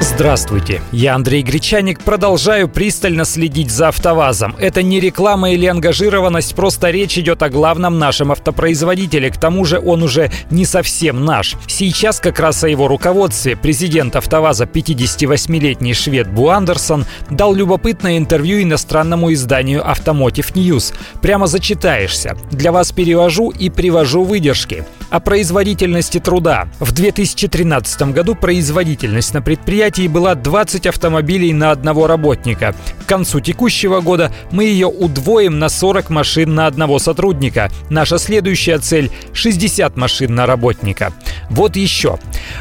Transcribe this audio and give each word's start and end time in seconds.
Здравствуйте, 0.00 0.82
я 0.92 1.14
Андрей 1.14 1.42
Гречаник, 1.42 2.00
продолжаю 2.00 2.68
пристально 2.68 3.24
следить 3.24 3.70
за 3.70 3.88
АвтоВАЗом. 3.88 4.54
Это 4.58 4.82
не 4.82 5.00
реклама 5.00 5.50
или 5.50 5.66
ангажированность, 5.66 6.54
просто 6.54 6.90
речь 6.90 7.18
идет 7.18 7.42
о 7.42 7.48
главном 7.48 7.98
нашем 7.98 8.32
автопроизводителе, 8.32 9.30
к 9.30 9.38
тому 9.38 9.64
же 9.64 9.78
он 9.78 10.02
уже 10.02 10.30
не 10.50 10.64
совсем 10.64 11.24
наш. 11.24 11.56
Сейчас 11.66 12.20
как 12.20 12.40
раз 12.40 12.62
о 12.64 12.68
его 12.68 12.88
руководстве 12.88 13.56
президент 13.56 14.16
АвтоВАЗа 14.16 14.64
58-летний 14.64 15.94
швед 15.94 16.30
Бу 16.30 16.48
Андерсон 16.48 17.06
дал 17.30 17.54
любопытное 17.54 18.18
интервью 18.18 18.62
иностранному 18.62 19.32
изданию 19.32 19.82
Automotive 19.82 20.52
News. 20.54 20.94
Прямо 21.22 21.46
зачитаешься. 21.46 22.36
Для 22.50 22.72
вас 22.72 22.92
перевожу 22.92 23.50
и 23.50 23.70
привожу 23.70 24.24
выдержки 24.24 24.84
о 25.16 25.20
производительности 25.20 26.20
труда. 26.20 26.68
В 26.78 26.92
2013 26.92 28.12
году 28.12 28.34
производительность 28.34 29.32
на 29.32 29.40
предприятии 29.40 30.08
была 30.08 30.34
20 30.34 30.86
автомобилей 30.86 31.54
на 31.54 31.70
одного 31.70 32.06
работника. 32.06 32.74
К 33.02 33.08
концу 33.08 33.40
текущего 33.40 34.00
года 34.02 34.30
мы 34.50 34.64
ее 34.64 34.88
удвоим 34.88 35.58
на 35.58 35.70
40 35.70 36.10
машин 36.10 36.54
на 36.54 36.66
одного 36.66 36.98
сотрудника. 36.98 37.70
Наша 37.88 38.18
следующая 38.18 38.78
цель– 38.78 39.10
60 39.32 39.96
машин 39.96 40.34
на 40.34 40.44
работника. 40.44 41.14
Вот 41.50 41.76
еще. 41.76 42.18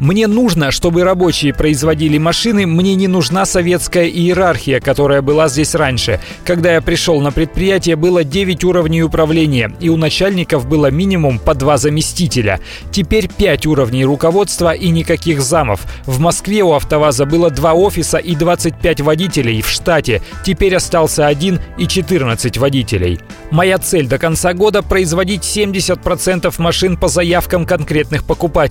Мне 0.00 0.26
нужно, 0.26 0.70
чтобы 0.70 1.04
рабочие 1.04 1.54
производили 1.54 2.18
машины, 2.18 2.66
мне 2.66 2.94
не 2.94 3.08
нужна 3.08 3.46
советская 3.46 4.06
иерархия, 4.06 4.80
которая 4.80 5.22
была 5.22 5.48
здесь 5.48 5.74
раньше. 5.74 6.20
Когда 6.44 6.74
я 6.74 6.82
пришел 6.82 7.20
на 7.20 7.32
предприятие, 7.32 7.96
было 7.96 8.24
9 8.24 8.64
уровней 8.64 9.02
управления, 9.02 9.72
и 9.80 9.88
у 9.88 9.96
начальников 9.96 10.66
было 10.68 10.90
минимум 10.90 11.38
по 11.38 11.54
два 11.54 11.78
заместителя. 11.78 12.60
Теперь 12.90 13.28
5 13.28 13.66
уровней 13.66 14.04
руководства 14.04 14.72
и 14.72 14.90
никаких 14.90 15.40
замов. 15.40 15.80
В 16.04 16.20
Москве 16.20 16.62
у 16.62 16.72
АвтоВАЗа 16.72 17.24
было 17.24 17.50
два 17.50 17.72
офиса 17.72 18.18
и 18.18 18.34
25 18.34 19.00
водителей 19.00 19.62
в 19.62 19.68
штате. 19.68 20.22
Теперь 20.44 20.76
остался 20.76 21.26
один 21.26 21.60
и 21.78 21.86
14 21.86 22.58
водителей. 22.58 23.20
Моя 23.50 23.78
цель 23.78 24.06
до 24.06 24.18
конца 24.18 24.52
года– 24.52 24.82
производить 24.82 25.42
70% 25.42 26.52
машин 26.58 26.96
по 26.96 27.08
заявкам 27.08 27.64
конкретных 27.64 28.24
покупателей. 28.24 28.65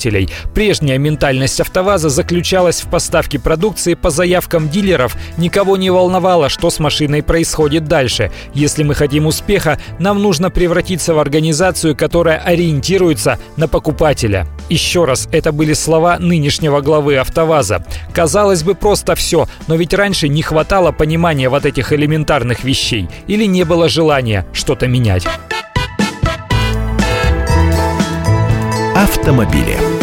Прежняя 0.54 0.98
ментальность 0.98 1.60
АвтоВАЗа 1.62 2.10
заключалась 2.10 2.82
в 2.82 2.90
поставке 2.90 3.40
продукции 3.40 3.94
по 3.94 4.10
заявкам 4.10 4.70
дилеров. 4.70 5.16
Никого 5.38 5.78
не 5.78 5.90
волновало, 5.90 6.50
что 6.50 6.70
с 6.70 6.80
машиной 6.80 7.24
происходит 7.24 7.86
дальше. 7.86 8.32
Если 8.54 8.84
мы 8.84 8.96
хотим 8.96 9.26
успеха, 9.26 9.80
нам 10.00 10.22
нужно 10.22 10.50
превратиться 10.50 11.14
в 11.14 11.20
организацию, 11.20 11.96
которая 11.96 12.38
ориентируется 12.38 13.40
на 13.58 13.68
покупателя. 13.68 14.48
Еще 14.70 15.06
раз, 15.06 15.28
это 15.32 15.52
были 15.52 15.74
слова 15.74 16.18
нынешнего 16.20 16.82
главы 16.82 17.18
АвтоВАЗа. 17.18 17.86
Казалось 18.14 18.64
бы, 18.64 18.76
просто 18.76 19.16
все, 19.16 19.48
но 19.68 19.76
ведь 19.76 19.94
раньше 19.94 20.28
не 20.28 20.42
хватало 20.42 20.92
понимания 20.92 21.50
вот 21.50 21.66
этих 21.66 21.94
элементарных 21.94 22.64
вещей 22.64 23.08
или 23.28 23.46
не 23.46 23.64
было 23.64 23.90
желания 23.90 24.46
что-то 24.54 24.88
менять. 24.88 25.26
Автомобили. 29.06 29.95